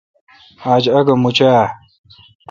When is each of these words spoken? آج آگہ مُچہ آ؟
آج 0.73 0.83
آگہ 0.97 1.15
مُچہ 1.21 1.47
آ؟ 1.61 1.63